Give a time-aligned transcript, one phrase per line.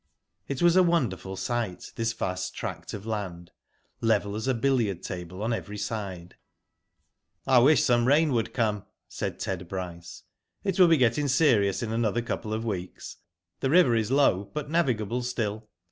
[0.47, 3.51] It was a wonderful sight, this vast tract of land,
[4.01, 6.37] level as a billiard table on every side.
[7.47, 10.23] *^ I wish some rain would come," said Ted Bryce."
[10.63, 13.17] It will be getting serious in another couple of weeks.
[13.59, 15.69] The liver is low, but navigable still.